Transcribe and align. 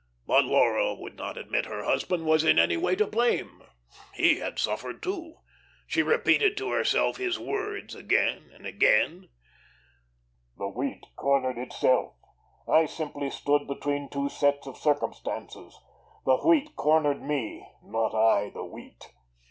But 0.25 0.45
Laura 0.45 0.95
would 0.95 1.15
not 1.15 1.37
admit 1.37 1.67
her 1.67 1.83
husband 1.83 2.25
was 2.25 2.43
in 2.43 2.57
any 2.57 2.75
way 2.75 2.95
to 2.95 3.05
blame. 3.05 3.61
He 4.15 4.39
had 4.39 4.57
suffered, 4.57 5.03
too. 5.03 5.35
She 5.85 6.01
repeated 6.01 6.57
to 6.57 6.71
herself 6.71 7.17
his 7.17 7.37
words, 7.37 7.93
again 7.93 8.49
and 8.51 8.65
again: 8.65 9.29
"The 10.57 10.69
wheat 10.69 11.03
cornered 11.15 11.59
itself. 11.61 12.15
I 12.67 12.87
simply 12.87 13.29
stood 13.29 13.67
between 13.67 14.09
two 14.09 14.27
sets 14.27 14.65
of 14.65 14.75
circumstances. 14.75 15.79
The 16.25 16.37
wheat 16.37 16.75
cornered 16.75 17.21
me, 17.21 17.63
not 17.83 18.15
I 18.15 18.49
the 18.49 18.65
wheat." 18.65 19.13